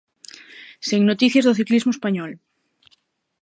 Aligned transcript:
Sen 0.87 1.01
noticias 1.09 1.45
do 1.45 1.57
ciclismo 1.59 1.91
español. 1.93 2.31